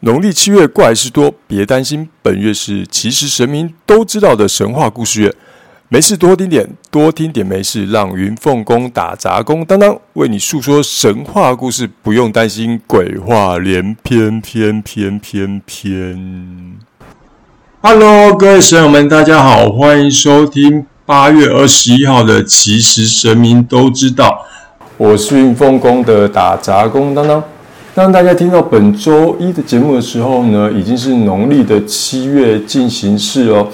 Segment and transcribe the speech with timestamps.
[0.00, 5.34] 农历七月怪事多，别担心，本月是其实神明都知道的神话故事月。
[5.88, 16.74] 没事多听点，多听点没事，让云凤宫打杂工当当为你诉说神话故事，不用担心鬼话连篇，篇篇篇篇。
[17.80, 24.44] Hello，各位神友们，大家好，欢迎收听八月二十一号的《其实神明都知道》，
[24.96, 27.42] 我是云凤宫的打杂工当当。
[27.94, 33.64] 当大家听到本周一的节目的时候呢，已经是农历的七月进行式哦。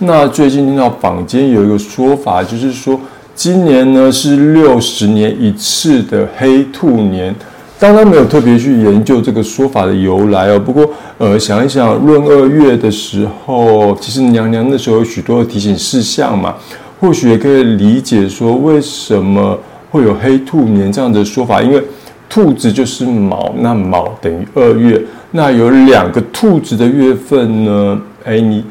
[0.00, 3.00] 那最近听到坊间有一个说法，就是说
[3.34, 7.34] 今年呢是六十年一次的黑兔年。
[7.78, 10.58] 当然没有特别去研究这个说法的由来哦。
[10.58, 10.86] 不过
[11.16, 16.54] 呃，想一想闰二月的时候，其实娘娘那时候有许多的提醒事项嘛，
[17.00, 19.58] 或许也可以理解说为什么
[19.90, 21.82] 会有黑兔年这样的说法，因为。
[22.30, 25.02] 兔子就是卯，那卯等于二月，
[25.32, 28.00] 那有两个兔子的月份呢？
[28.24, 28.64] 哎，你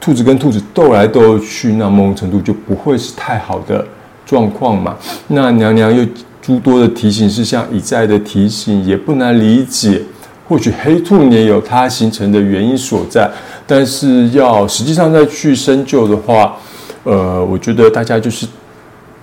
[0.00, 3.86] 兔子跟兔子斗来斗去，那某种程度就不会是太好的
[4.26, 4.96] 状况嘛。
[5.28, 6.04] 那娘娘又
[6.42, 10.02] 诸多的提醒，是像一再的提醒，也不难理解。
[10.48, 13.30] 或许黑兔年有它形成的原因所在，
[13.68, 16.56] 但是要实际上再去深究的话，
[17.04, 18.46] 呃，我觉得大家就是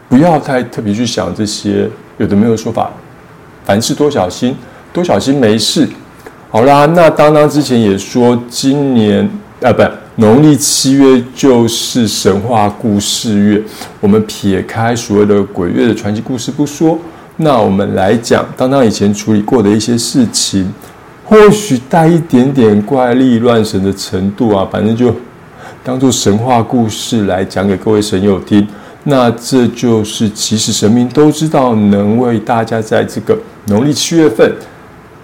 [0.07, 2.89] 不要太特别去想这些有的没有说法。
[3.65, 4.55] 凡事多小心，
[4.91, 5.87] 多小心没事。
[6.49, 9.27] 好啦，那当当之前也说，今年
[9.61, 9.81] 啊，不，
[10.17, 13.63] 农历七月就是神话故事月。
[13.99, 16.99] 我们撇开所谓的鬼月的传奇故事不说，
[17.37, 20.71] 那我们来讲当当以前处理过的一些事情，
[21.25, 25.11] 或许带一点点怪力乱神的程度啊，反正就
[25.83, 28.67] 当做神话故事来讲给各位神友听。
[29.05, 33.35] 那这就是其实神明都知道，能为大家在这个。
[33.67, 34.53] 农历七月份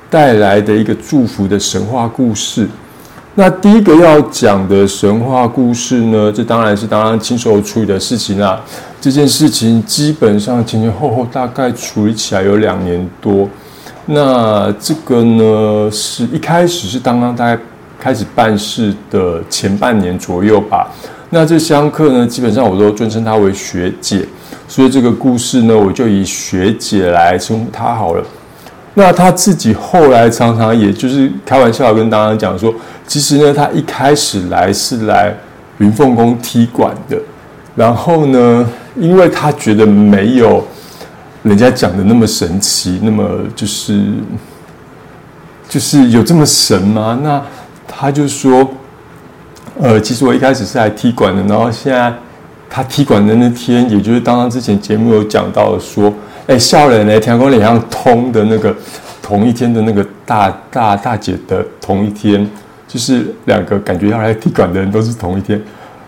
[0.09, 2.67] 带来的一个祝福的神话故事。
[3.35, 8.61] 那第一个要讲的神话故事呢，这当然是当然亲手处理的事情啦。
[9.01, 13.47] 这件事情基本上前前后后大概处理起来有两年多。
[14.05, 17.61] 那这个呢，是一开始是当当大概
[17.99, 20.89] 开始办事的前半年左右吧。
[21.29, 24.25] 那这香客呢，基本上我都尊称她为学姐。
[24.69, 28.23] 所以这个故事呢，我就以学姐来称呼她好了。
[28.93, 32.71] 那她自己后来常常也就是开玩笑跟大家讲说，
[33.07, 35.35] 其实呢，她一开始来是来
[35.79, 37.17] 云凤宫踢馆的。
[37.75, 40.63] 然后呢，因为她觉得没有
[41.41, 44.03] 人家讲的那么神奇，那么就是
[45.67, 47.19] 就是有这么神吗？
[47.23, 47.41] 那
[47.87, 48.69] 她就说，
[49.81, 52.13] 呃，其实我一开始是来踢馆的，然后现在。
[52.69, 56.13] 他踢馆的那天，也就是刚刚之前节目有讲到说，
[56.45, 58.73] 哎，笑人呢，天公脸上通的那个
[59.21, 62.47] 同一天的那个大大大姐的同一天，
[62.87, 65.59] 就是两个感觉要来踢馆的人都是同一天，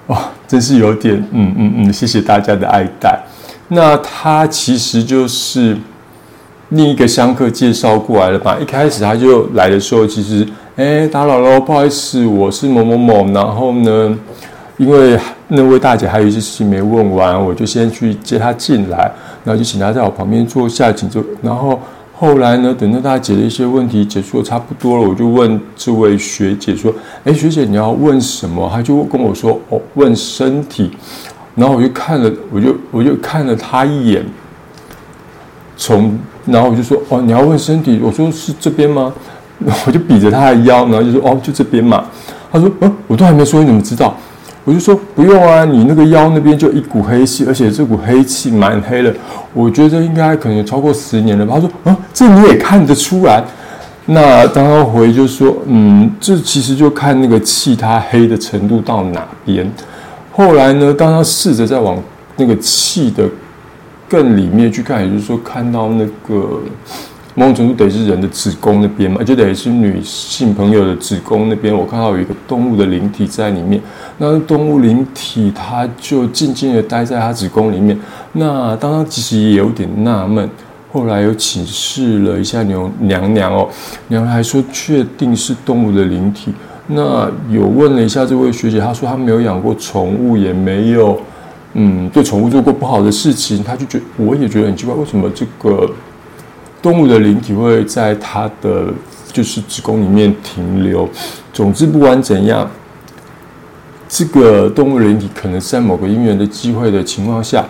[0.08, 3.20] 哇，真是有点，嗯嗯嗯，谢谢大家的爱戴。
[3.70, 5.76] 那他其实就是
[6.70, 8.58] 另一个香客介绍过来的吧？
[8.62, 14.18] 一开始他就来的时候，其实，哎，打扰了，不好意思，我是某某某，然后呢？
[14.78, 15.16] 因为
[15.54, 19.12] 那位大姐还有一些事情没问完，我就先去接她进来，
[19.44, 21.22] 然后就请她在我旁边坐下，请坐。
[21.42, 21.78] 然后
[22.18, 26.94] 后来呢，等到大姐的一些问题结束的差不多了，我就问这位学姐说
[27.26, 30.90] ：“哎，学姐你要问什么？”她就跟我说：“哦，问身体。”
[31.54, 34.26] 然后我就看了，我就我就看了她一眼，
[35.76, 39.14] 从然后我就说：“哦，你要问身体？”我说：“是这边吗？”
[39.86, 42.06] 我就比着她的腰，然后就说：“哦，就这边嘛。”
[42.50, 44.16] 她说：“嗯，我都还没说，你怎么知道？”
[44.64, 49.14] 我就说不用啊，你那个腰那边就一股黑气，而且这股黑气蛮黑的，
[49.54, 51.56] 我觉得应该可能超过十年了吧。
[51.56, 53.44] 他说啊，这你也看得出来。
[54.06, 59.70] 那当他回就说，嗯，这其实就看那个气它黑的程度到哪边。
[60.32, 61.98] 后来呢，当他试着再往
[62.38, 63.28] 那个气的
[64.08, 66.60] 更里面去看，也就是说看到那个。
[67.34, 71.74] 某种程度得是人的子宫那边嘛，就得是女性朋友的子宫那边。
[71.74, 73.82] 我看到有一个动物的灵体在里面，
[74.18, 77.98] 那动物灵体它就静静的待在它子宫里面。
[78.34, 80.50] 那当当其实也有点纳闷，
[80.92, 83.70] 后来又请示了一下牛娘娘哦，
[84.10, 86.54] 娘娘还说确定是动物的灵体。
[86.88, 91.18] 那有问了一下这位学姐，她说她没有养过宠物，也没有
[91.76, 95.90] 嗯对宠物做过不好的事情，她就觉我也觉得很奇怪，为什么这个。
[96.82, 98.88] 动物的灵体会在它的
[99.32, 101.08] 就是子宫里面停留。
[101.54, 102.70] 总之，不管怎样，
[104.10, 107.64] 这个动物灵体可能在某个因缘的机会的情况下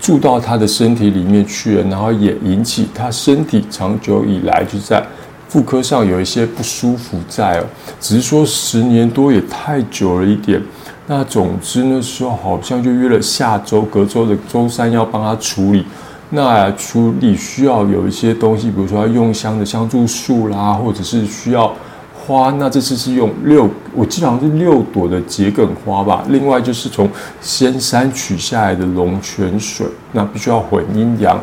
[0.00, 5.04] 住到它的身体里面去了，然后也引起它身体长久以来就在
[5.48, 7.64] 妇科上有一些不舒服在哦，
[8.00, 10.62] 只是说十年多也太久了一点。
[11.06, 15.84] 那总之那时候好像就约了下周隔周的周三要帮他处理。
[16.34, 21.70] 那处理需要有一些东西，比如说要用香的香柱树啦，或者是需要
[22.14, 22.50] 花。
[22.52, 26.24] 那这次是用六，我记得好像是六朵的桔梗花吧。
[26.30, 27.06] 另外就是从
[27.42, 31.38] 仙山取下来的龙泉水，那必须要混阴阳。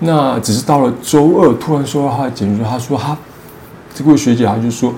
[0.00, 3.16] 那只是到了周二，突然收到他的简讯，他说他
[3.94, 4.92] 这位学姐，她就说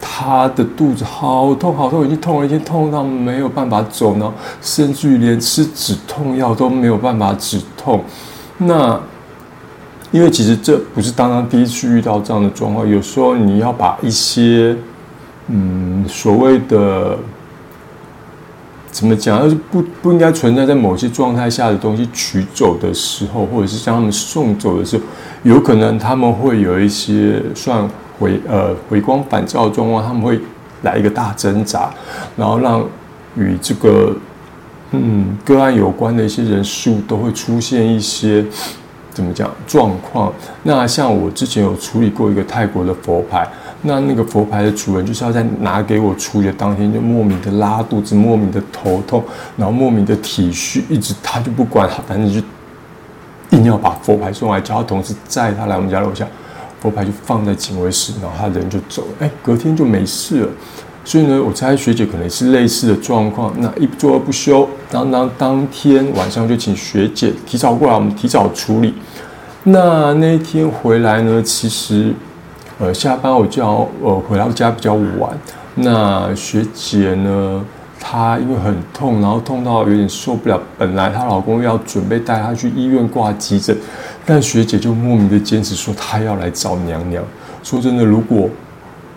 [0.00, 4.32] 她的肚子好痛好痛，已经痛了，已经痛到没有办法走呢，
[4.62, 8.04] 甚至于连吃止痛药都没有办法止痛。
[8.62, 9.00] 那，
[10.10, 14.76] 因为其实这不是当当第一次遇到这样的状况，有时候你要把一些，
[15.46, 17.16] 嗯，所谓的
[18.90, 25.02] 怎么讲，要是不不应该存在在某些状态下的东西取走的时候，或者是将他们送走的时候，
[25.42, 30.38] 有可能他们会有一些算回呃回光返照的状况，他们会
[30.82, 31.90] 来一个大挣扎，
[32.36, 32.84] 然后让
[33.36, 34.14] 与这个。
[34.92, 38.44] 嗯，个案有关的一些人事物都会出现一些
[39.12, 40.32] 怎么讲状况？
[40.64, 43.48] 那像我之前有处理过一个泰国的佛牌，
[43.82, 49.22] 那那个佛牌的主人就是要在拿给我处理的当天就莫名的拉肚子，莫名的头痛，
[49.56, 52.40] 然后莫名的体虚，一直他就不管，反正就
[53.56, 56.26] 硬要把佛牌送来，叫他同事载他来我们家楼下，
[56.80, 60.48] 佛牌就放在警卫室，然后他人就走了，哎，隔天就没事了。
[61.10, 63.52] 所以呢，我猜学姐可能是类似的状况。
[63.58, 68.94] 那一不做而不休，当当当天晚上就请学姐提早过来，我们提早处理。
[69.64, 72.14] 那那一天回来呢，其实
[72.78, 75.36] 呃下班我就要呃回到家比较晚。
[75.74, 77.60] 那学姐呢，
[77.98, 80.62] 她因为很痛，然后痛到有点受不了。
[80.78, 83.76] 本来她老公要准备带她去医院挂急诊，
[84.24, 87.20] 但学姐就莫名的坚持说她要来找娘娘。
[87.64, 88.48] 说真的，如果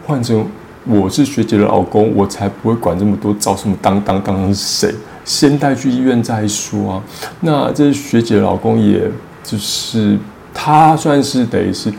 [0.07, 0.43] 换成
[0.85, 4.93] 我是学姐的老公，我才不会管这么多，找什么当当当是谁？
[5.23, 7.03] 先带去医院再说啊。
[7.39, 9.09] 那这学姐的老公，也
[9.41, 10.17] 就是
[10.53, 11.91] 他算是等于是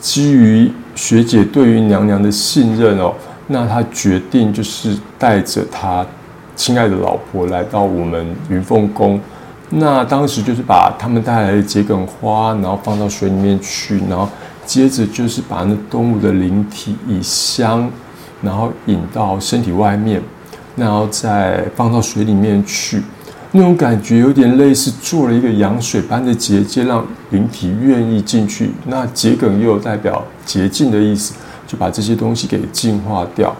[0.00, 3.12] 基于学姐对于娘娘的信任哦，
[3.48, 6.04] 那他决定就是带着他
[6.56, 9.20] 亲爱的老婆来到我们云凤宫。
[9.68, 14.26] 那当时就是把他们带来的桔梗花，然后放到水里面去，然后
[14.64, 17.90] 接着就是把那动物的灵体以香。
[18.42, 20.20] 然后引到身体外面，
[20.74, 23.00] 然后再放到水里面去，
[23.52, 28.70] 那种感觉有点类似做了一个羊水般的结界，让灵体愿意进去。
[28.86, 31.34] 那桔梗又有代表洁净的意思，
[31.66, 33.54] 就把这些东西给净化掉。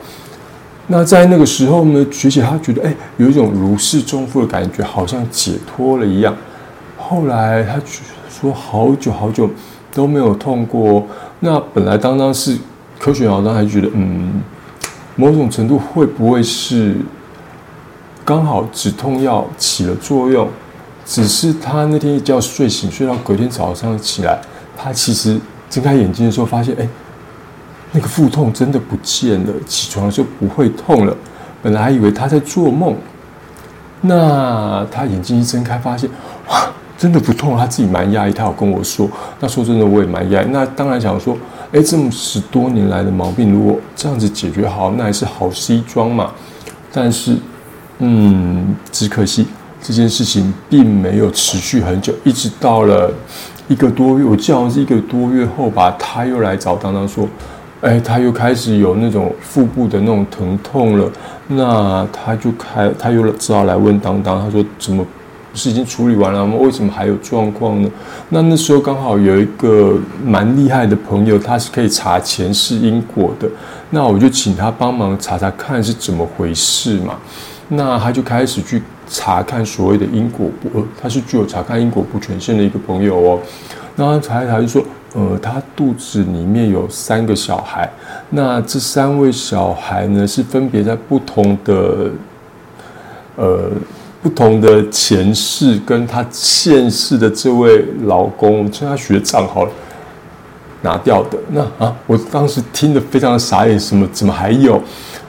[0.88, 6.34] 那在那个时候呢，学姐她觉得，哎，有一种如释重负的感觉，好像解脱了一样。
[6.96, 7.80] 后来她
[8.28, 9.48] 说，好久好久
[9.94, 11.06] 都没有痛过。
[11.40, 12.56] 那本来当当是
[12.98, 14.42] 科学脑当还觉得，嗯。
[15.16, 16.96] 某种程度会不会是
[18.24, 20.48] 刚好止痛药起了作用？
[21.04, 24.40] 只是他那天一觉睡醒，睡到隔天早上起来，
[24.76, 25.38] 他其实
[25.68, 26.88] 睁开眼睛的时候，发现哎，
[27.90, 31.16] 那个腹痛真的不见了，起床的时候不会痛了。
[31.60, 32.96] 本来还以为他在做梦，
[34.00, 36.08] 那他眼睛一睁开，发现
[36.48, 38.32] 哇，真的不痛，他自己蛮压抑。
[38.32, 39.10] 他有跟我说，
[39.40, 40.46] 那说真的，我也蛮压抑。
[40.50, 41.36] 那当然想说。
[41.72, 46.30] 哎，这么十多年来的毛病，如果这样子解决好，那还是好西装嘛。
[46.92, 47.34] 但是，
[48.00, 49.46] 嗯，只可惜
[49.80, 53.10] 这件事情并没有持续很久，一直到了
[53.68, 57.26] 一个多月，我记得好像是一个多月后吧，他又来找当当说，
[57.80, 61.10] 哎，他又开始有那种腹部的那种疼痛了。
[61.48, 65.02] 那他就开，他又只好来问当当，他说怎么？
[65.52, 66.56] 不是已经处理完了吗？
[66.58, 67.90] 为什么还有状况呢？
[68.30, 73.46] 那那时候刚好有一个蛮厉害的朋友，他是可以查前世因果的。
[73.90, 77.18] 那我就请他帮忙查查看是怎么回事嘛。
[77.68, 83.38] 那他就开始去查看所谓的因果不，他是具有查看因果不全线的一个朋友哦。
[83.96, 84.82] 那他查一查就说，
[85.12, 87.86] 呃，他肚子里面有三个小孩，
[88.30, 92.10] 那这三位小孩呢是分别在不同的，
[93.36, 93.70] 呃。
[94.22, 99.70] 不同的前世跟他现世的这位老公，称他学长好了，
[100.82, 104.80] 拿掉的那啊，我当时听得非常的傻眼，什么怎么还有？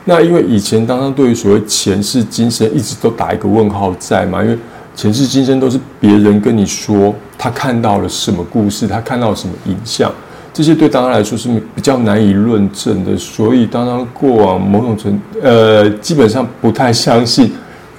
[0.06, 4.56] 那因为以前当当对于所谓前世今生一直都打一个问号在嘛，因为
[4.96, 10.12] 前世今生都是别人跟你说他看到了什么故事，他看到什么影像，
[10.54, 17.52] 这些对当当来说是比较难以论证的，所以当当过往某种程呃基本上不太相信。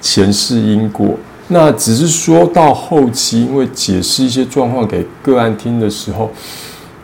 [0.05, 6.29] 前世因果，那只是说到后期，因为解释一些状况给个案听的时候，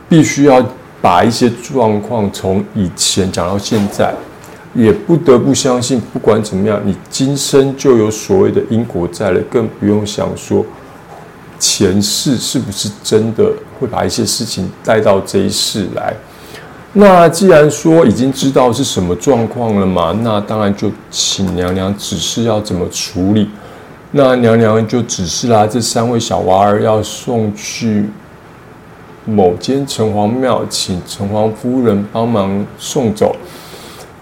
[0.07, 0.63] 必须要
[1.01, 4.13] 把一些状况从以前讲到现在，
[4.75, 10.63] 也不得不相信，不管怎么样，你今生就有所谓的因果在了，更不用想说
[11.57, 16.13] 前世是不是真的会把一些事情带到这一世来。
[16.93, 23.49] 那既然说已经知道是什么状况了嘛，那当然就请娘娘指示要怎么处理。
[24.11, 28.09] 那娘娘就指示啦，这三位小娃儿要送去
[29.23, 33.33] 某间城隍庙，请城隍夫人帮忙送走。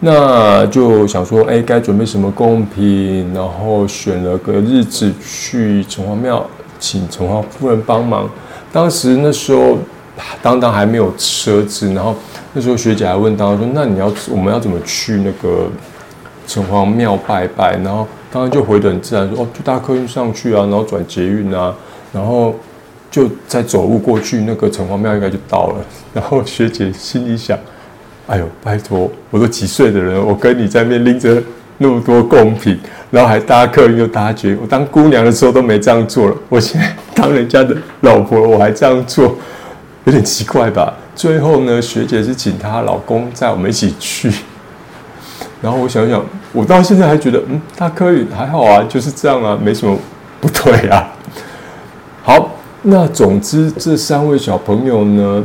[0.01, 3.33] 那就想说，哎，该准备什么贡品？
[3.33, 6.45] 然后选了个日子去城隍庙，
[6.79, 8.29] 请城隍夫人帮忙。
[8.71, 9.79] 当时那时候，
[10.41, 12.15] 当当还没有车子，然后。
[12.51, 15.69] 那时候学姐还问当当说：“那你要我们要怎么去那个
[16.47, 21.71] 城隍庙拜拜？”然后当然就回得很自然说：“哦，就搭客运上去啊，然后转捷运啊，
[22.11, 22.55] 然后
[23.11, 25.75] 就再走路过去，那个城隍庙应该就到了。”
[26.11, 27.55] 然后学姐心里想
[28.25, 31.39] ：“哎呦，拜托，我都几岁的人，我跟你在那边拎着
[31.77, 32.79] 那么多贡品，
[33.11, 39.35] 然后还搭客运又搭捷，我当姑娘的时候都没这样做了，我现在当人家的老婆，我还这样做，
[40.05, 44.31] 有点奇怪吧？”最后呢，学姐是请她老公载我们一起去。
[45.61, 49.97] 然后我想想，我到现在还觉得，嗯，大可以还好啊，就是这样啊，没什么
[50.39, 51.11] 不对啊。
[52.23, 52.51] 好，
[52.83, 55.43] 那总之这三位小朋友呢，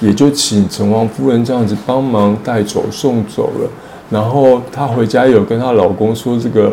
[0.00, 3.70] 也就请陈王夫人这样子帮忙带走送走了。
[4.10, 6.72] 然后她回家有跟她老公说这个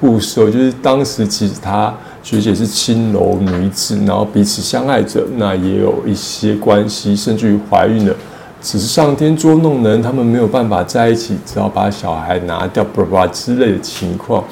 [0.00, 1.94] 故事，就是当时其实她。
[2.24, 8.16] 学姐是青楼女子，然后彼此相爱着，那也有一些关系，甚至于怀孕了，
[8.62, 14.42] 只是上天捉弄人，他们没有办法在一起，只好把小孩拿掉，叭叭之类的情况。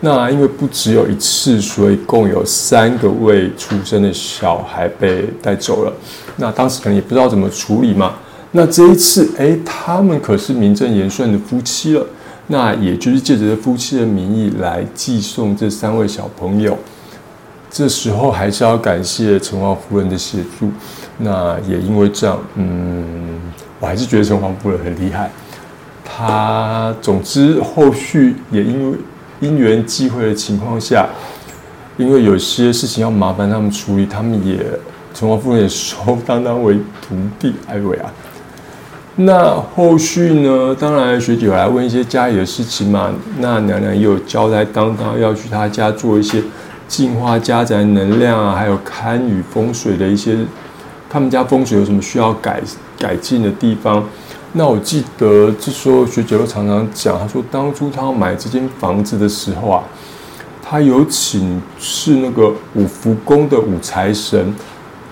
[0.00, 5.92] 那因为不只有一次，所以共有三个未出生的小孩被带走了。
[6.38, 8.14] 那当时可能也不知道怎么处理嘛。
[8.50, 12.04] 那这一次，哎，他们可是名正言顺的夫妻了，
[12.48, 16.76] 那也就是借着夫妻的名义来寄送这三位小朋友。
[17.72, 20.70] 这时候还是要感谢城隍夫人的协助。
[21.16, 23.40] 那也因为这样，嗯，
[23.80, 25.30] 我还是觉得城隍夫人很厉害。
[26.04, 28.98] 他总之后续也因为
[29.40, 31.08] 因缘际会的情况下，
[31.96, 34.58] 因为有些事情要麻烦他们处理，他们也
[35.14, 37.54] 城隍夫人也收当当为徒弟。
[37.68, 38.12] 哎喂啊！
[39.16, 40.76] 那后续呢？
[40.78, 43.10] 当然学姐来问一些家里的事情嘛。
[43.38, 46.42] 那娘娘也有交代当当要去他家做一些。
[46.88, 50.36] 净化家宅能量啊，还有堪舆风水的一些，
[51.08, 52.62] 他们家风水有什么需要改
[52.98, 54.04] 改进的地方？
[54.52, 59.82] 那我记得这时候学姐都常常讲，她说当初她要买这间房子的时候啊，
[60.62, 64.54] 她有请是那个五福宫的五财神。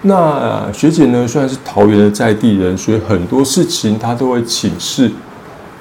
[0.02, 5.10] 那学姐呢，虽然是桃园的在地人，所以很多事情她都会请示，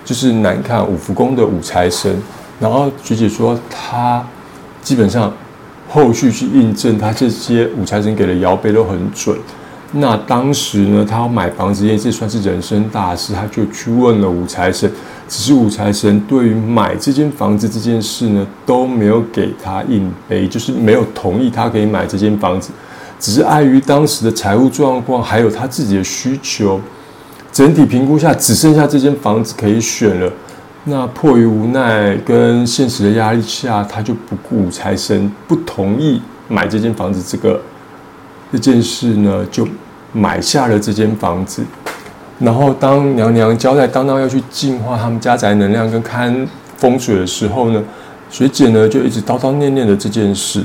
[0.06, 2.22] 就是难看五福宫的五财神。
[2.60, 4.26] 然后学姐说，她
[4.82, 5.34] 基本上。
[5.90, 9.36] 后续去印证，他这些五财神给的摇杯都很准。
[9.92, 14.90] 那当时呢，他要买房子因为这算是人生大事，他就去问了五财神。
[15.28, 22.70] 只是五财神对于买这间房子这件事呢，都没有给他印杯，就是没有同意他可以买这间房子。
[23.20, 26.80] 只是碍于当时的财务状况，还有他自己的需求，
[27.52, 30.32] 整体评估下，只剩下这间房子可以选了。
[30.90, 37.62] 那迫于无奈跟现实的压力下，他就不顾财神不同意买这间房子，这个
[38.52, 39.68] 这件事呢，就
[40.12, 41.64] 买下了这间房子。
[42.40, 47.84] 然后当娘娘交代当当要去净化他们家宅能量跟看风水的时候呢，
[48.32, 50.64] 学姐呢就一直叨叨念念的这件事。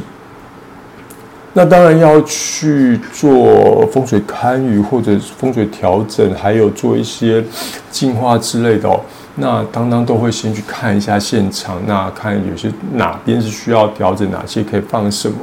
[1.53, 7.45] 那当然要去做风水堪舆或者风水调整，还有做一些
[7.91, 9.01] 净化之类的哦。
[9.37, 15.39] 那当当都会先去看一下现场，那看有些哪边是需要调整，哪些可以放什么。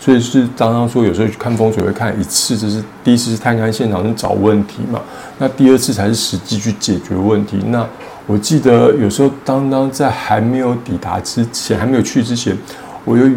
[0.00, 5.00] 所以是当当说，有时候去看风水会看一次，这是第一次是探看现场，是找问题嘛。
[5.38, 7.58] 那第二次才是实际去解决问题。
[7.66, 7.86] 那
[8.26, 12.56] 我记得有时候当当在还没有抵达之前，还没有去之前，
[13.04, 13.28] 我有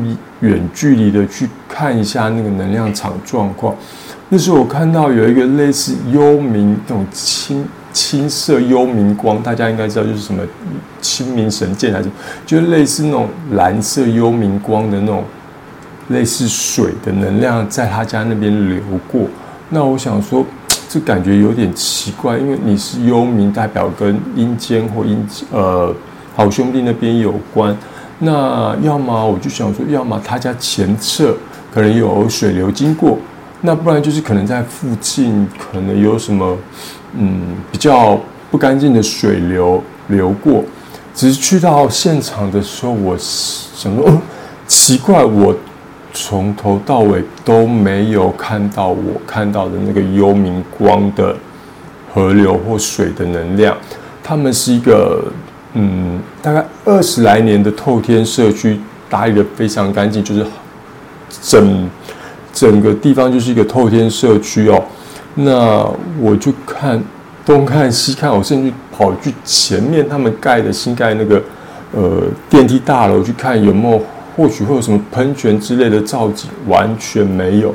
[0.41, 3.75] 远距离的去看一下那个能量场状况。
[4.29, 7.67] 那时候我看到有一个类似幽冥那种清。
[7.93, 10.41] 青色幽冥光，大家应该知道就是什么
[11.01, 12.09] 清明神剑还是，
[12.45, 15.23] 就类似那种蓝色幽冥光的那种
[16.09, 18.81] 类似水的能量，在他家那边流
[19.11, 19.21] 过。
[19.69, 20.45] 那我想说，
[20.89, 25.93] 这感觉有点奇怪，因为你是幽冥，代表跟阴间或阴呃
[26.35, 27.75] 好兄弟那边有关。
[28.19, 31.35] 那要么我就想说，要么他家前侧
[31.73, 33.17] 可能有水流经过。
[33.61, 36.57] 那不然就是可能在附近可能有什么
[37.13, 40.63] 嗯比较不干净的水流流过。
[41.13, 44.21] 只是去到现场的时候，我想说，哦，
[44.65, 45.53] 奇怪，我
[46.13, 51.35] 从头到尾都没有看到我看到的那个幽冥光的
[52.13, 53.75] 河流或水的能量。
[54.23, 55.21] 他们是一个，
[55.73, 60.45] 嗯，大概二十来年的透天社区，打理的非常干净，就是
[61.41, 61.89] 整
[62.53, 64.83] 整个地方就是一个透天社区哦。
[65.35, 65.85] 那
[66.19, 67.01] 我就看。
[67.43, 71.41] 东看西看，我甚至跑去前面他们盖的新盖那个
[71.91, 73.99] 呃电梯大楼去看有没有，
[74.37, 77.73] 或许会有什么喷泉之类的造景，完全没有。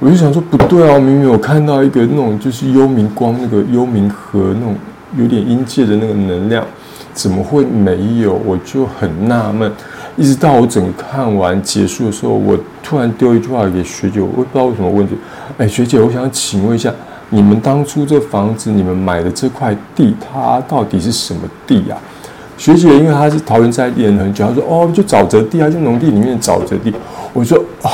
[0.00, 4.74] 我就想说不对啊，明明我看到一个那种就是幽冥光，那个幽冥河那种
[5.16, 6.66] 有点阴界的那个能量，
[7.14, 8.34] 怎么会没有？
[8.44, 9.70] 我就很纳闷。
[10.20, 15.14] 一直到我整个看完结束的时候，我突然丢一句话给学姐，我不知道为什么问题。
[15.56, 16.92] 哎，学姐，我想请问一下。
[17.30, 21.96] 你们当初这房子，你们买的这块地，它到底是什么地呀？
[22.58, 26.92] 学姐，因为她是桃园在地人很久，她说：“哦，就沼泽地啊，就农地里面的沼泽地。”
[27.32, 27.90] 我说：“哦，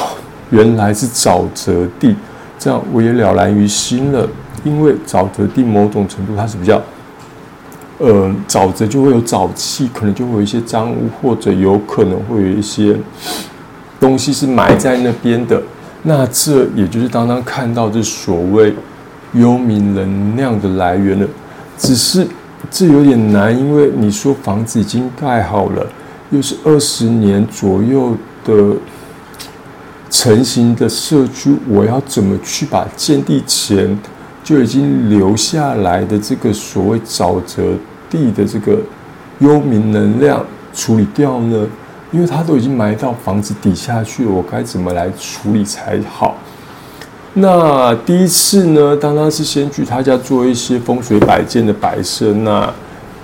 [0.51, 2.17] 原来是沼泽地，
[2.59, 4.29] 这样我也了然于心了。
[4.65, 6.83] 因为沼泽地某种程度它是比较，
[7.99, 12.97] 呃，沼泽就会有沼气，可能就会有一些脏污，或者有可能会有一些
[13.99, 15.63] 东西是埋在那边的。
[16.03, 18.75] 那这也就是当当看到这所谓。”
[19.35, 21.29] 幽冥能量的来源了，
[21.77, 22.27] 只是
[22.71, 25.87] 这有点难，因为你说房子已经盖好了，
[26.31, 28.75] 又是二十年左右的
[30.09, 33.99] 成型的社区，我要怎么去把建地前
[34.47, 37.65] 就已经留下来的这个所谓沼泽
[38.09, 38.79] 地的这个
[39.41, 41.67] 幽冥能量处理掉呢？
[42.13, 46.37] 因为它都已经埋到房子底下去了，我该怎么来处理才好？
[47.35, 52.73] 那第一次呢，当他是先去他家做一些风水摆件的摆设，那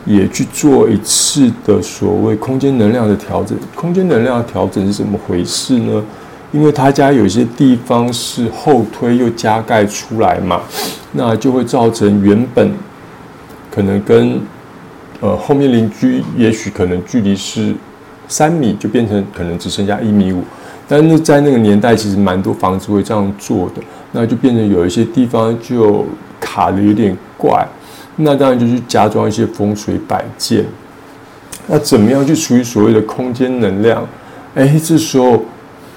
[0.05, 3.57] 也去做一次的所谓空间能量的调整。
[3.77, 6.03] 空间能量调整是怎么回事呢？
[6.53, 10.61] 因为他家有些地方是后推又加盖出来嘛，
[11.13, 12.71] 那就会造成原本
[13.71, 14.39] 可能跟
[15.21, 17.75] 呃后面邻居也许可能距离是
[18.29, 20.43] 三米，就变成可能只剩下一米五。
[20.87, 23.83] 但是在那个年代，其实蛮多房子会这样做的。
[24.13, 26.05] 那就变成有一些地方就
[26.39, 27.67] 卡的有点怪，
[28.17, 30.67] 那当然就去加装一些风水摆件。
[31.67, 34.07] 那怎么样去处理所谓的空间能量？
[34.55, 35.43] 哎，这时候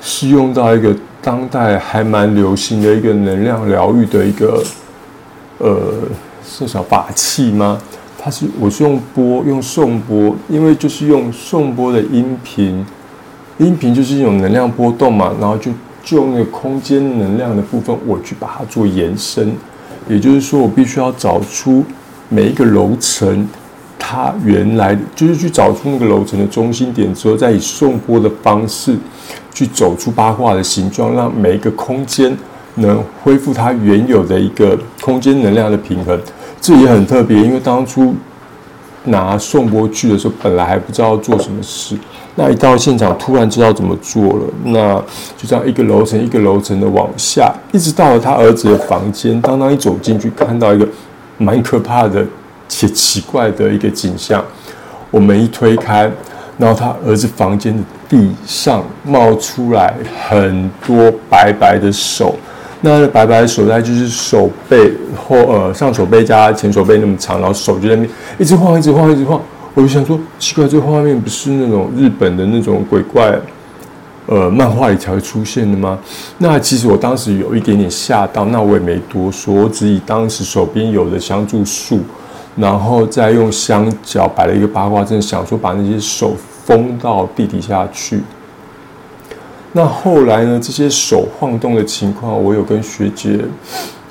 [0.06, 4.64] 是用到一个当代还蛮流行的一个能量疗愈的一个
[5.58, 5.76] 呃，
[6.48, 7.82] 是小法器吗？
[8.18, 12.86] 它是我是用波用送波，因为就是用送波的音频，
[13.58, 15.72] 音频就是一种能量波动嘛，然后就。
[16.06, 19.52] 就那个空间能量的部分，我去把它做延伸，
[20.08, 21.84] 也就是说，我必须要找出
[22.30, 23.50] 每一个楼层，
[23.98, 28.96] 它原来就是去找出那个楼层的中心点之后，再以送波的方式
[29.54, 32.36] 去走出八卦的形状，让每一个空间
[32.76, 36.20] 能恢复它原有的一个空间能量的平衡。
[36.60, 38.16] 这也很特别，因为当初
[39.06, 41.96] 拿送波去的时候，本来还不知道做什么事。
[42.38, 44.44] 那一到现场，突然知道怎么做了。
[44.66, 44.96] 那
[45.38, 49.40] 就这样一个楼层一个楼层的往下，一直到了他儿子的房间。
[49.42, 50.88] 当他一走进去，看到一个
[51.38, 52.26] 蛮可怕的
[52.68, 54.44] 且奇怪的一个景象。
[55.12, 56.12] 我们一推开，
[56.58, 59.94] 然后他儿子房间的地上冒出来
[60.28, 62.36] 很多白白的手。
[62.82, 69.42] 那白白的手袋就是手背或呃上手背加前手背那么长，然后手就在那边一直晃，一直晃，一直晃。
[69.74, 73.38] 我就想说，奇怪，这画面不是那种日本的那种鬼怪，
[74.28, 76.00] 呃，漫画里才会出现的吗？
[76.38, 82.00] 那其实我当时有一点点吓到，那我也没多说，我只以当时手边有的香柱树，
[82.56, 88.22] 然后再用香脚摆了一个八卦阵，想说把那些手封到地底下去。
[89.74, 93.40] 那后来呢，这些手晃动的情况，我有跟学姐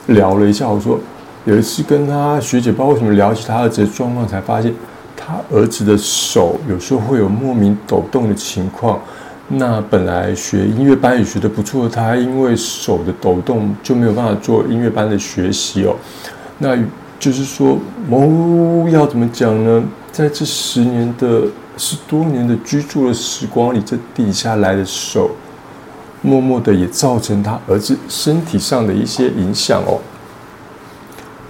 [0.07, 0.99] 聊了一下，我说
[1.45, 4.73] 有一次跟他学姐，不知道为什么聊起他儿子的状况，才发现。
[5.17, 9.01] 他儿子的手有时候会有莫名抖动的情况，
[9.49, 15.97] 那本来学音乐班也学得不错，他因为手的抖动就没有办法做音乐班的学习哦。
[16.59, 16.77] 那
[17.25, 19.83] 就是说，某要怎么讲呢？
[20.13, 25.31] 在这十年的十多年的居住的时光里，这底下来的手，
[26.21, 29.99] 默默的也造成他儿子身体上的一些影响哦。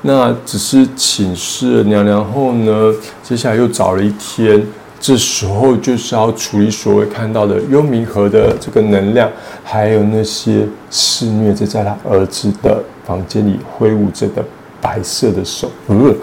[0.03, 4.65] 那只是请示了娘娘后呢，接下来又找了一天，
[5.01, 9.29] 这时候就是要处理所谓看到的幽冥河的这个能量，
[9.65, 14.45] 还有那些肆虐着在他儿子的房间里挥舞着的
[14.85, 16.14] 白色的手，呃，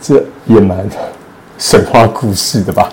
[0.00, 0.84] 这也蛮
[1.56, 2.88] 神话故事的吧？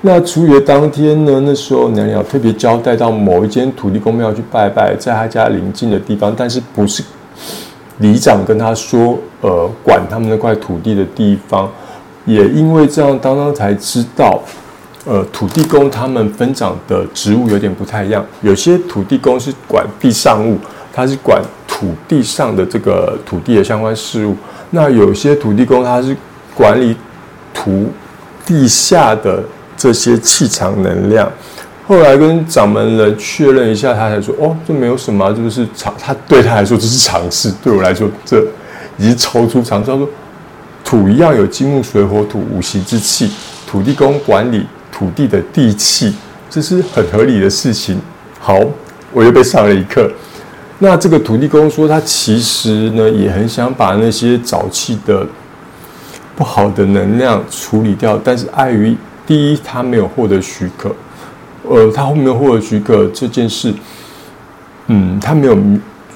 [0.00, 7.02] 那除夜当天呢，那时候娘娘特别交代到某一间土地公庙去拜拜，在他家邻近的地方，但是不是
[7.98, 11.70] 里长跟他说，呃，管他们那块土地的地方，
[12.24, 14.40] 也因为这样，当当才知道。
[15.08, 20.58] 呃，土地公他们分长的职务有点不太一样，有些土地公是管地上物，
[20.92, 21.40] 他是管
[21.78, 24.32] 土地上的这个土地的相关事务；
[24.70, 26.16] 那有些土地公他是
[26.54, 26.96] 管理
[27.52, 27.92] 土
[28.46, 29.42] 地下的
[29.76, 31.30] 这些气场能量。
[31.86, 38.42] 后来跟掌门人确认一下，他才说：“哦，这没有什么，这就是常，他对他来说这是常事，对我来说这
[38.96, 40.08] 已经超出常。”他说
[40.82, 43.30] ：“土一样有金木水火土五行之气，
[43.66, 46.14] 土地公管理。”土地的地气，
[46.48, 48.00] 这是很合理的事情。
[48.40, 48.58] 好，
[49.12, 50.10] 我又被上了一课。
[50.78, 55.26] 那这个土地公说，他其实呢也很想把那些早期的
[56.36, 58.94] 不好的能量处理掉，但是碍于
[59.26, 60.94] 第一，他没有获得许可。
[61.68, 63.72] 呃，他后面获得许可这件事，
[64.88, 65.56] 嗯，他没有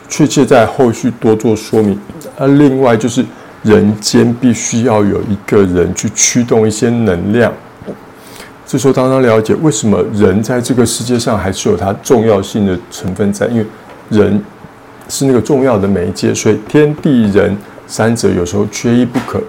[0.08, 1.98] 确切在后续多做说明。
[2.38, 3.24] 那另外就是
[3.62, 7.50] 人间必须要有一个人去驱动一些能量。
[8.66, 13.66] 这时候，当他了解为什么人在这个世界上还是有它重要性的成分在，因为
[14.10, 14.42] 人
[15.08, 19.40] 是那个重要的媒介，所以天地人三者有时候缺一不可。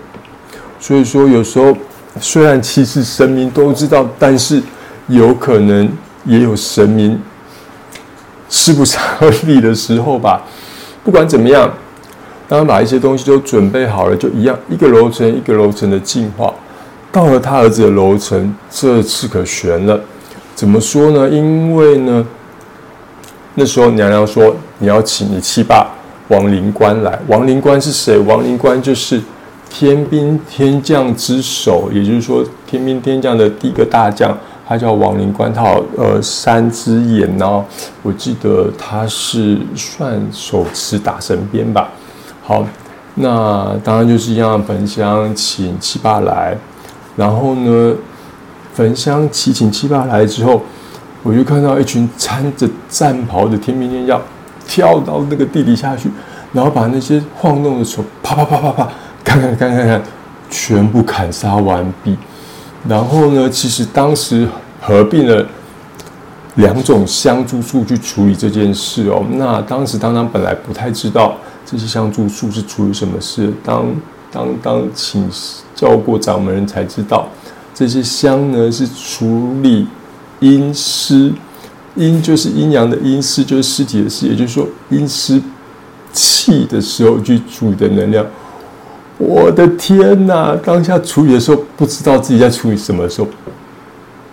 [0.79, 1.75] 所以说，有时候
[2.19, 4.61] 虽然其实神明都知道，但是
[5.07, 5.87] 有可能
[6.25, 7.19] 也有神明
[8.49, 9.01] 势不上
[9.45, 10.41] 力 的时候吧。
[11.03, 11.71] 不管怎么样，
[12.47, 16.53] 当把一些东西都准备好了，就一样一个楼层一个楼层的进化。
[17.11, 19.99] 到了他儿子的楼层，这次可悬了。
[20.55, 21.29] 怎么说呢？
[21.29, 22.25] 因为呢，
[23.55, 25.89] 那时候娘娘说你要请你七爸
[26.29, 27.19] 王灵官来。
[27.27, 28.17] 王灵官是谁？
[28.19, 29.21] 王灵官就是
[29.69, 34.37] 天兵天将之首，也就是说天兵天将的第一个大将，
[34.67, 35.53] 他叫王灵官。
[35.53, 37.63] 他有呃三只眼哦，
[38.01, 41.89] 我记得他是算手持打神鞭吧。
[42.43, 42.65] 好，
[43.15, 46.57] 那当然就是一样，焚香请七爸来。
[47.17, 47.93] 然后呢，
[48.73, 50.61] 焚香祈请七爸来之后，
[51.23, 54.21] 我就看到一群穿着战袍的天兵天将
[54.67, 56.09] 跳到那个地底下去，
[56.53, 58.89] 然后把那些晃动的手啪啪啪啪啪，
[59.23, 60.01] 看看看看看，
[60.49, 62.17] 全部砍杀完毕。
[62.87, 64.47] 然后呢，其实当时
[64.81, 65.45] 合并了
[66.55, 69.23] 两种香烛术去处理这件事哦。
[69.31, 73.85] 那当时当当本来不太知道这些香烛术是处理什么事，当
[74.31, 75.29] 当当请。
[75.73, 77.27] 教过掌门人才知道，
[77.73, 79.87] 这些香呢是处理
[80.41, 81.33] 阴湿，
[81.95, 85.41] 阴就是阴阳的阴，湿就是尸体的尸，也就是说阴湿
[86.11, 88.25] 气的时候去处理的能量。
[89.17, 90.53] 我的天哪！
[90.61, 93.27] 当下处理的时候，不知道自己在处理什么时候，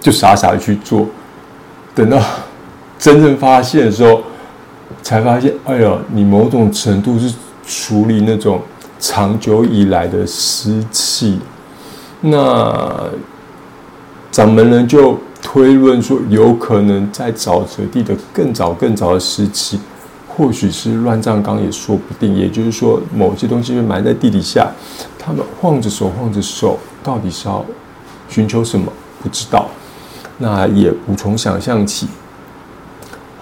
[0.00, 1.06] 就傻傻的去做。
[1.94, 2.20] 等到
[2.98, 4.20] 真正发现的时候，
[5.00, 7.32] 才发现，哎呀，你某种程度是
[7.64, 8.60] 处理那种。
[9.00, 11.38] 长久以来的湿气，
[12.20, 13.08] 那
[14.28, 19.78] 掌门人就推论说，有可能在沼泽地的更早、更早的时期，
[20.26, 22.34] 或许是乱葬岗也说不定。
[22.36, 24.70] 也就是说，某些东西被埋在地底下，
[25.18, 27.64] 他们晃着手、晃着手，到底是要
[28.28, 28.92] 寻求什么？
[29.22, 29.68] 不知道。
[30.38, 32.06] 那也无从想象起。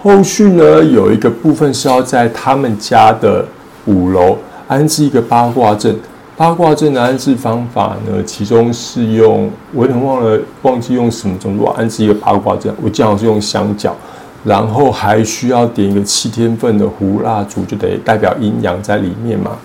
[0.01, 3.45] 后续呢，有一个部分是要在他们家的
[3.85, 4.37] 五楼。
[4.67, 5.97] 安置一个八卦阵，
[6.37, 12.71] 八卦阵的安置方法呢，其中是用，我有点忘了，忘记用什么种度安置一个八卦阵。
[12.79, 13.95] 我正好是用香角，
[14.43, 19.57] 然后还需要点一个七天份的胡蜡烛，就得代表阴阳在里面嘛。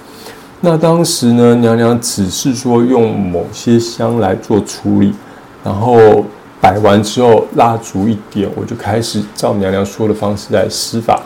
[0.63, 5.13] 那当时呢，娘娘只是说用某些香来做处理，
[5.63, 6.25] 然后
[6.59, 11.21] 摆完之后，蜡烛一点，我就开始照娘娘说的方式来施法。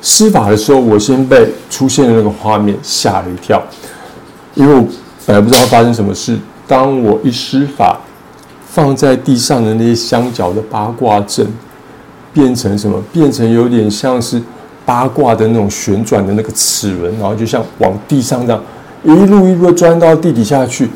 [0.00, 3.62] 施法的时候，我先被出现的那个画面吓了一跳，
[4.58, 4.84] 因为我
[5.24, 6.36] 本来不知道发生什么事。
[6.66, 7.96] 当我一施法，
[8.66, 11.46] 放在地上的那些香角的八卦阵
[12.32, 13.00] 变成什么？
[13.12, 14.42] 变成有点像是
[14.84, 18.60] 八卦的那种旋转的那个齿轮，然后就像往地上这样
[19.04, 20.90] 一路一路钻到地底下去。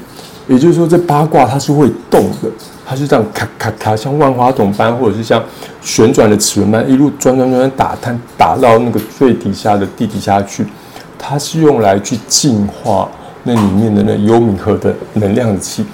[0.48, 2.51] 也就是说，这八卦它是会动的。
[2.85, 5.40] 它是这样咔咔咔，像万花筒般，或者是像
[5.81, 10.66] 旋转的齿轮般，一路转转转打探打到那个最底下的地底下去。
[11.16, 13.09] 它是用来去净化
[13.44, 15.85] 那里面的那幽冥河的能量的气。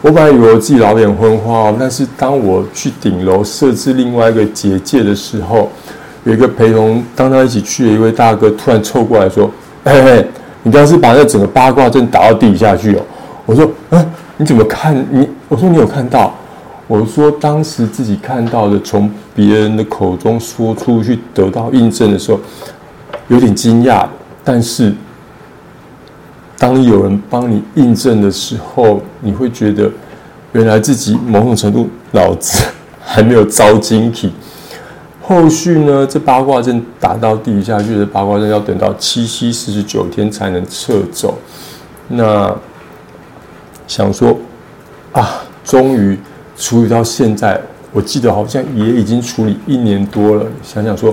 [0.00, 5.70] 我本来以为我自己老眼昏花哦，但是当我去顶楼设置另外一个结界的时候，
[6.24, 9.48] 有一个陪同当他一起去的一位大哥突然凑过来说
[9.84, 10.26] ：“嘿嘿，
[10.64, 13.02] 你刚是把那整个八卦阵打到地下去哦？”
[13.46, 14.92] 我说：“嗯，你怎么看？
[15.10, 16.34] 你我说你有看到？
[16.88, 22.40] 我说当时自己看到的，从别人的口中说出去得到印证的时候，
[23.28, 24.04] 有点惊讶，
[24.42, 24.92] 但是。”
[26.62, 29.90] 当有人帮你印证的时候，你会觉得
[30.52, 32.64] 原来自己某种程度脑子
[33.00, 34.32] 还没有遭晶体。
[35.20, 41.36] 后续呢，这八卦阵打到地下去的八卦阵要等到七夕四十九天才能撤走。
[42.06, 42.54] 那
[43.88, 44.38] 想说
[45.10, 46.16] 啊，终于
[46.56, 50.46] 处理到现在，我记得好像也已经处理一年多了。
[50.62, 51.12] 想想说，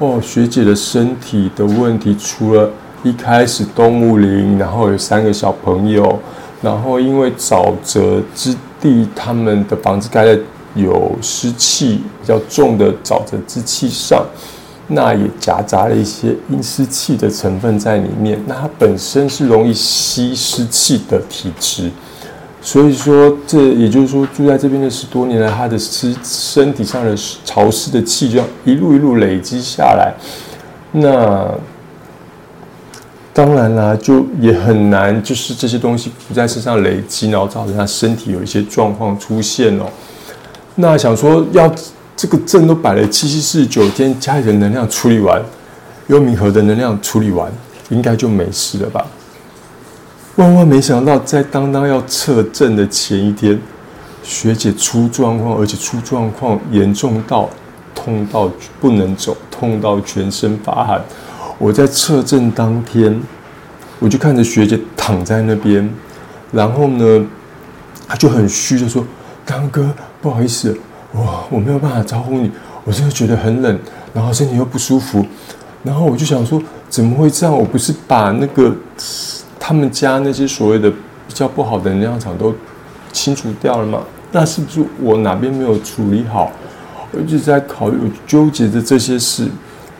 [0.00, 2.68] 哦，学姐的身体的问题，除了
[3.04, 6.18] 一开始动物林，然后有三个小朋友，
[6.62, 10.40] 然后因为沼泽之地，他们的房子盖在
[10.74, 14.24] 有湿气比较重的沼泽之气上，
[14.88, 18.42] 那也夹杂了一些阴湿气的成分在里面。
[18.46, 21.90] 那它本身是容易吸湿气的体质，
[22.62, 27.14] 所以说这也就是说住在这边的十多年来，他的湿身体上的
[27.44, 30.14] 潮湿的气就一路一路累积下来，
[30.92, 31.52] 那。
[33.34, 39.86] 当然啦，就也很难，就是这些东西不在身上累积，然后造成他身体有一些状况出现哦。
[40.76, 41.68] 那想说，要
[42.16, 45.42] 这个阵都摆了七七四十九天，家里的能量处理完，
[46.06, 47.52] 幽冥河的能量处理完，
[47.88, 49.04] 应该就没事了吧？
[50.36, 53.60] 万万没想到，在当当要撤阵的前一天，
[54.22, 57.50] 学姐出状况，而且出状况严重到
[57.96, 58.48] 痛到
[58.80, 61.04] 不能走，痛到全身发寒。
[61.58, 63.20] 我在测证当天，
[64.00, 65.88] 我就看着学姐躺在那边，
[66.52, 67.26] 然后呢，
[68.08, 69.06] 她就很虚的说
[69.46, 69.88] ：“刚哥，
[70.20, 70.76] 不好意思，
[71.12, 72.50] 我我没有办法招呼你，
[72.84, 73.78] 我真的觉得很冷，
[74.12, 75.24] 然后身体又不舒服。”
[75.84, 77.56] 然后我就想说：“怎么会这样？
[77.56, 78.74] 我不是把那个
[79.60, 82.52] 他们家那些所谓的比较不好的能量场都
[83.12, 84.00] 清除掉了吗？
[84.32, 86.50] 那是不是我哪边没有处理好？
[87.12, 89.48] 我一直在考虑，纠结着这些事。”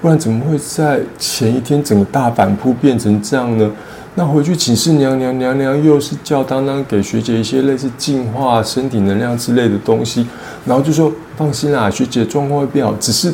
[0.05, 3.71] 不然怎么会在前一天整个大反扑变成这样呢？
[4.17, 10.27] 那回去请示娘娘，娘娘又是叫当当给学姐一些类似净化身体能量之类的东西，
[10.67, 13.33] 然后就说放心啦，学姐状况会变好，只是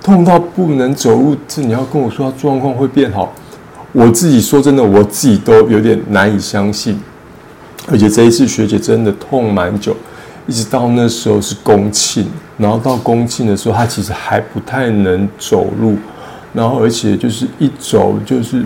[0.00, 3.34] 痛到不能走路，这你要跟我说状况会变好，
[3.90, 6.96] 我自己说真的，我自己都有点难以相信。
[7.88, 9.96] 而且这一次学姐真的痛蛮久，
[10.46, 15.96] 一直到那时候是宫庆，然后到宫庆的时候，她其实还不太能走路。
[16.54, 18.62] 然后，而且就是一走就是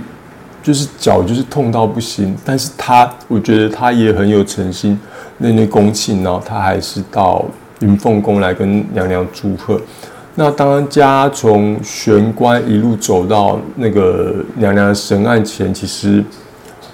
[0.60, 4.98] 就是脚就是痛到不行，但是他我觉得他也很有诚心，
[5.38, 7.44] 那那恭庆，然后他还是到
[7.78, 9.80] 云凤宫来跟娘娘祝贺。
[10.34, 16.24] 那当家从玄关一路走到那个娘娘神案前，其实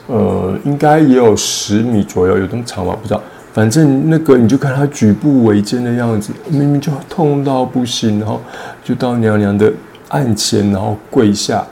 [0.08, 2.94] 呃应该也有十米左右，有这么长吗？
[3.00, 3.22] 不知道。
[3.54, 8.38] 反正那个你就看他举步维艰的样子，明明就痛到不行，然后
[8.84, 9.72] 就到娘娘的。
[10.12, 11.66] 案前，然后跪下，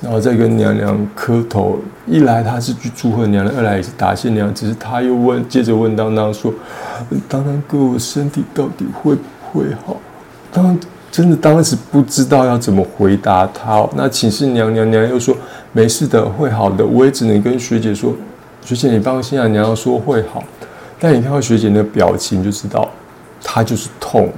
[0.00, 1.78] 然后再跟娘娘磕头。
[2.06, 4.54] 一来他是去祝贺娘娘，二来也是答谢娘娘。
[4.54, 6.52] 只是他又问，接着问当当说
[7.28, 9.22] ：“当当哥，我身体到底会不
[9.58, 9.96] 会好？”
[10.52, 10.78] 当
[11.10, 13.88] 真的当时不知道要怎么回答他。
[13.96, 15.34] 那请示娘娘，娘又说
[15.72, 18.14] ：“没事的，会好的。”我也只能跟学姐说
[18.62, 20.44] ：“学姐你放心啊，娘娘说会好。”
[21.00, 22.88] 但你看到学姐那表情就知道，
[23.42, 24.30] 她就是痛。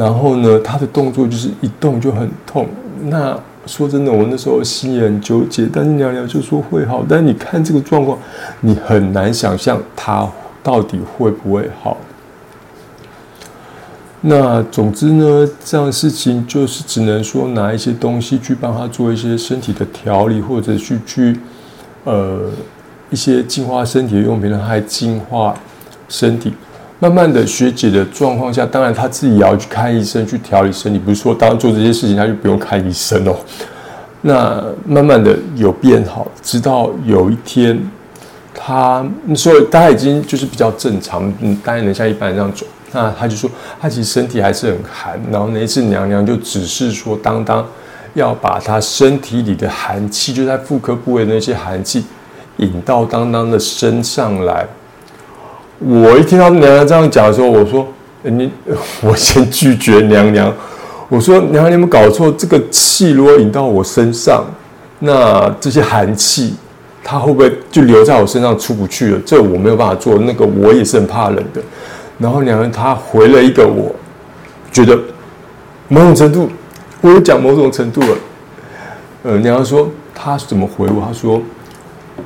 [0.00, 2.66] 然后呢，他的动作就是一动就很痛。
[3.02, 5.68] 那说真的，我那时候心也很纠结。
[5.70, 7.04] 但是娘娘就说会好。
[7.06, 8.18] 但你看这个状况，
[8.60, 10.26] 你很难想象他
[10.62, 11.98] 到底会不会好。
[14.22, 21.38] 那总之呢，这样事情就是只能说拿一些东西去帮他做一些身体的调理，或者去去
[22.04, 22.50] 呃
[23.10, 25.54] 一些净化身体的用品，让他净化
[26.08, 26.54] 身体。
[27.02, 30.98] 慢慢的，学姐的状况下，当然她自己也要去看医生，去调理身体。
[30.98, 33.34] 不是说当做这些事情，她就不用看医生哦。
[34.20, 37.80] 那慢慢的有变好，直到有一天，
[38.54, 39.02] 她
[39.34, 42.66] 说大家已经就是比较正常，嗯，大概能像一般人这样走。
[42.92, 45.18] 那她就说，她其实身体还是很寒。
[45.32, 47.66] 然后那一次娘娘就只是说，当当
[48.12, 52.04] 要把她身体里的寒气，就在妇科部位那些寒气，
[52.58, 54.66] 引到当当的身上来。
[55.80, 57.88] 我一听到娘娘这样讲的时候，我说
[58.22, 58.50] ：“你，
[59.02, 60.52] 我先拒绝娘娘。
[61.08, 62.30] 我说：娘娘，你有没有搞错？
[62.32, 64.44] 这个气如果引到我身上，
[64.98, 66.54] 那这些寒气
[67.02, 69.20] 他会不会就留在我身上出不去了？
[69.24, 70.18] 这我没有办法做。
[70.18, 71.62] 那个我也是很怕冷的。
[72.18, 73.94] 然后娘娘她回了一个，我
[74.70, 74.98] 觉得
[75.88, 76.50] 某种程度，
[77.00, 78.16] 我有讲某种程度了。
[79.22, 81.02] 呃，娘娘说她怎么回我？
[81.06, 81.40] 她说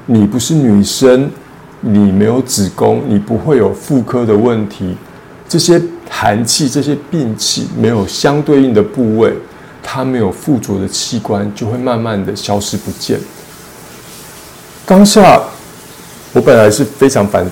[0.06, 1.30] 你不是女生，
[1.86, 4.96] 你没有子宫，你不会有妇科的问题。
[5.46, 9.32] 这些寒气、这些病气没有相对应的部位，
[9.82, 13.20] 它没有附着的器官，就会慢慢的消失不见。
[14.86, 15.42] 当下，
[16.32, 17.46] 我本来是非常反，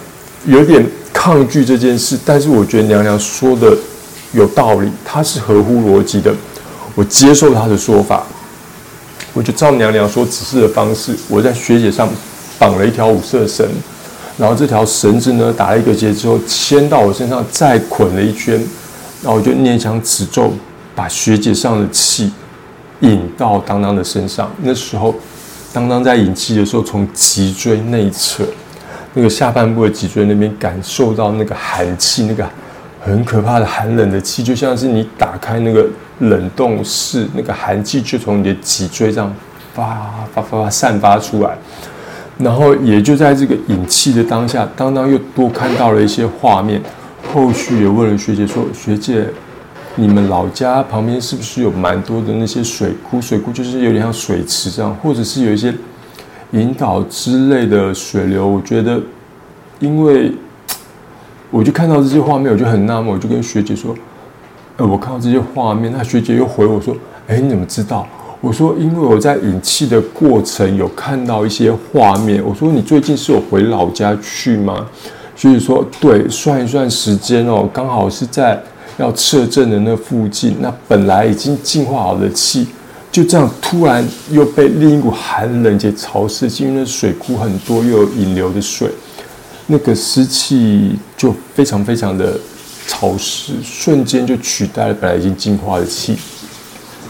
[0.47, 3.77] 有点抗拒这件事，但是我觉得娘娘说的
[4.33, 6.35] 有道理，她是合乎逻辑的，
[6.95, 8.27] 我接受她的说法，
[9.35, 12.09] 我就照娘娘说指示的方式，我在学姐上
[12.59, 13.66] 绑了一条五色绳，
[14.38, 18.55] 然后这条绳子呢打了一个结之后牵到我身上，再捆了一圈，
[19.23, 20.53] 然后我就念想此咒，
[20.95, 22.33] 把学姐上的气
[23.01, 25.14] 引到当当的身上，那时候。
[25.75, 28.45] 当当在引气的时候，从脊椎内侧，
[29.14, 32.47] 那个下半部的脊椎那边感受到那个寒气，那个
[33.01, 35.87] 很可怕的寒冷的气，就像是你打开那个
[36.18, 39.35] 冷冻室，那个寒气就从你的脊椎上
[39.73, 41.57] 发发发发散发出来。
[42.42, 46.81] 然后也就在这个引气的当下，当当又多看到了一些画面。
[47.33, 49.26] 后续也问了学姐说：“学姐。”
[49.94, 53.20] 你们老家旁边是不是有蛮多的那些水库？
[53.20, 55.70] 水库就是有点像水池这样，或者是有一些
[56.52, 58.48] 引导之类的水流。
[58.48, 58.98] 我觉得，
[59.81, 60.33] 因为
[61.50, 63.94] 我就看到这些画面，我就很纳闷，我就跟学姐说
[64.78, 66.96] ：“呃，我看到这些画面。”那学姐又回我说
[67.28, 68.09] ：“哎，你怎么知道？”
[68.42, 74.87] 我说：“因为我在引气的过程有看到一些画面。”我说：“你最近是有回老家去吗？”
[75.35, 78.62] 所以说：“对，算一算时间哦，刚好是在。”
[78.98, 82.66] 要测证的那附近，那本来已经净化好的气，
[83.11, 88.90] 就这样突然又被另一股寒冷且潮湿，因为那水库很多，又有引流的水，
[89.66, 92.38] 那个湿气就非常非常的
[92.87, 96.14] 潮湿，瞬间就取代了本来已经净化的气，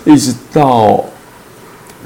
[0.04, 1.04] 一直到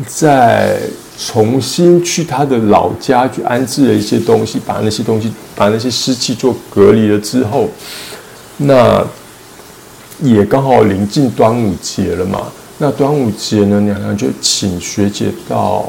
[0.04, 0.80] 再
[1.18, 7.68] 重新去他的老家去安置了一些东西，把那些东西把那些湿气做隔离了之后，
[8.56, 9.06] 那。
[10.22, 15.84] 也刚好临近端午节了嘛，那端午节呢，娘娘就请学姐到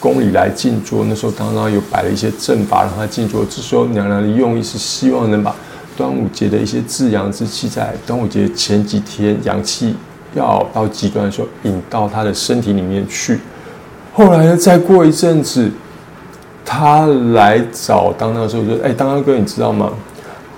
[0.00, 1.04] 宫里来静坐。
[1.04, 3.44] 那时候当然有摆了一些阵法让她静坐。
[3.44, 5.54] 这时候娘娘的用意是希望能把
[5.94, 9.94] 端午节的一些至阳之气，在端午节前几天阳气
[10.34, 13.38] 要到极端的时候引到他的身体里面去。
[14.14, 15.70] 后来呢，再过一阵子，
[16.64, 19.90] 他来找当当的时候说：“哎，当当哥，你知道吗？”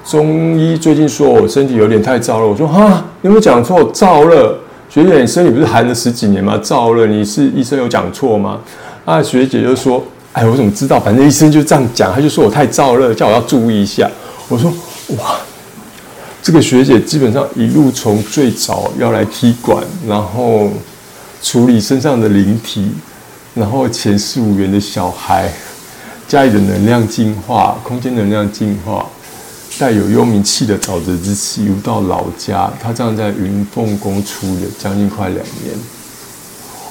[0.05, 3.91] 中医最近说我身体有点太燥热，我说哈，有没有讲错？
[3.91, 4.55] 燥热，
[4.91, 6.61] 学姐，你身体不是寒了十几年吗？
[6.63, 8.61] 燥热，你是医生有讲错吗？
[9.07, 11.01] 啊，学姐就说，哎，我怎么知道？
[11.01, 14.11] 反正医生就这样讲，他就说我太燥热，叫我要注意一下。
[14.49, 14.71] 我说
[15.17, 15.37] 哇，
[16.45, 20.71] 这个学姐基本上一路从最早要来踢馆，然后
[21.43, 22.91] 处理身上的灵体，
[23.55, 25.51] 然后前四五元的小孩，
[26.29, 29.07] 家里的能量净化，空间能量净化。
[29.79, 32.71] 带有幽冥气的沼泽之气，游到老家。
[32.79, 35.75] 她这样在云凤宫处理了将近快两年。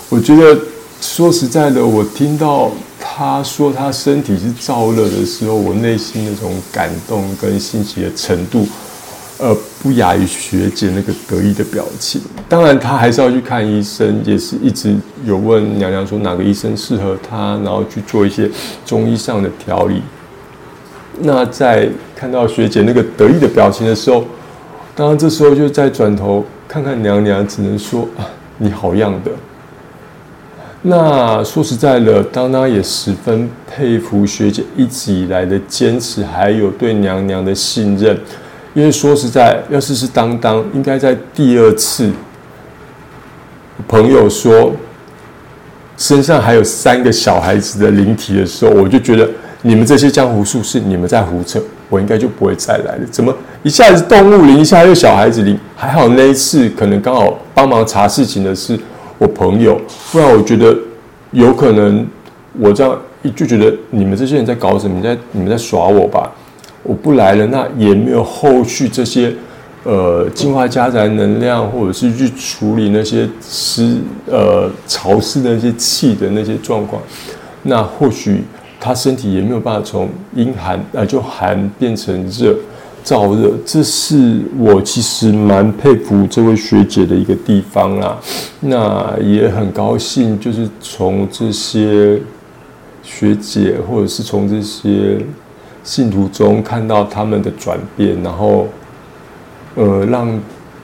[0.10, 0.60] 我觉得
[1.00, 8.68] 说实在的，我听到她说她身体是燥热的时候，我内心那种感动跟欣喜的程度，
[9.39, 12.22] 呃，不亚于学姐那个得意的表情。
[12.48, 18.50] 当然，她还是要去看医生，也是一直有问娘娘说哪个医生适合她，然后去做一些
[18.86, 20.02] 中医上的调理。
[21.19, 24.24] 那在看到学姐那个得意的表情的时候，
[24.96, 29.32] 当然这时候就再转头看看娘娘，只能说啊，你好样的。
[30.84, 38.17] 那说实在的，当当也十分佩服学姐一直以来的坚持，还有对娘娘的信任。
[38.73, 42.12] 因为说实在，要是是当当，应该在第二次
[43.88, 44.71] 朋友说
[45.97, 49.29] 身上还有三个小孩子的灵体的时候，我就觉得。
[49.65, 51.57] 你们这些江湖术士，你们在胡扯，
[51.88, 53.05] 我应该就不会再来了。
[53.09, 55.57] 怎么一下子动物灵，一下又小孩子灵？
[55.73, 58.77] 还好那一次可能刚好帮忙查事情的是
[59.17, 59.79] 我朋友，
[60.12, 60.77] 不然我觉得
[61.31, 62.05] 有可能
[62.59, 64.97] 我这样一就觉得你们这些人在搞什么？
[64.97, 66.30] 你在你们在耍我吧？
[66.84, 69.34] 我不来了，那也没有后续这些
[69.84, 73.97] 呃净化家宅能量，或者是去处理那些湿
[74.29, 77.01] 呃潮湿的那些气的那些状况，
[77.63, 78.43] 那或许。
[78.86, 82.53] 他身体也没有办法从阴寒呃就寒变成热
[83.01, 88.19] 燥热，这是我其实蛮佩服这位学姐的一个地方啦。
[88.59, 92.19] 那也很高兴，就是从这些
[93.01, 95.17] 学姐，或者是从这些
[95.84, 98.67] 信徒中看到他们的转变，然后
[99.75, 100.39] 呃，让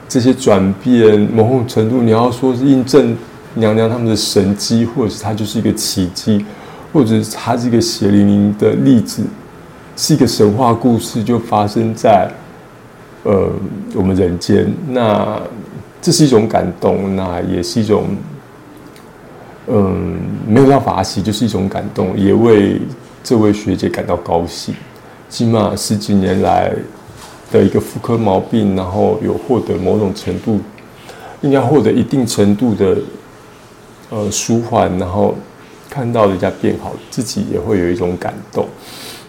[0.08, 3.16] 这些转变某种程度，你要说是印证
[3.54, 6.44] 娘娘他们的神迹，或者是它就是一个奇迹，
[6.92, 9.22] 或者是它是一个血淋淋的例子，
[9.96, 12.30] 是一个神话故事，就发生在
[13.24, 13.48] 呃
[13.94, 14.72] 我们人间。
[14.88, 15.40] 那
[16.02, 18.04] 这是一种感动，那也是一种。
[19.72, 22.80] 嗯，没有到法喜，就是一种感动，也为
[23.22, 24.74] 这位学姐感到高兴。
[25.30, 26.70] 起码十几年来
[27.50, 30.60] 的一个妇科毛病，然后有获得某种程度，
[31.40, 32.96] 应该获得一定程度的
[34.10, 35.34] 呃舒缓，然后
[35.88, 38.68] 看到人家变好，自己也会有一种感动。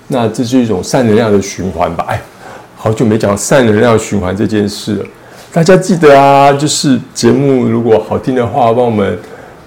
[0.08, 2.04] 那这是一种善能量的循环吧？
[2.10, 2.22] 哎，
[2.76, 5.06] 好久没讲善能量循环这件事了，
[5.54, 9.18] 大家记得啊，就是节目如果好听的话，帮我们。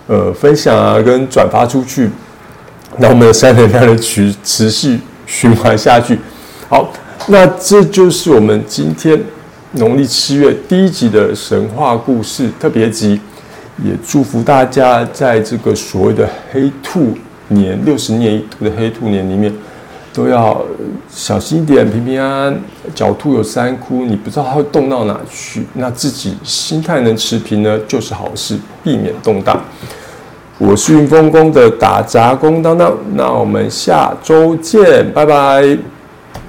[0.06, 2.10] 呃，分享啊，跟转发出去，
[2.98, 6.18] 那我们的三能量的持持续循环下去。
[6.68, 6.92] 好，
[7.28, 9.20] 那这就是我们今天
[9.72, 13.20] 农历七月第一集的神话故事特别集，
[13.84, 17.16] 也祝福大家在这个所谓的黑兔
[17.48, 19.52] 年六十年一度的黑兔年里面，
[20.12, 20.64] 都要
[21.10, 22.56] 小心一点，平平安安。
[22.94, 29.60] 狡兔有三窟，你不知道它会动到哪去，那自己心态能持平呢，就是好事，避免动荡。
[30.56, 35.76] 我是云峰宫的打杂工当当，那我们下周见，拜拜。